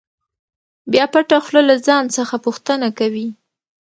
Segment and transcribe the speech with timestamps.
[0.91, 3.27] بیا پټه خوله له ځان څخه پوښتنه کوي.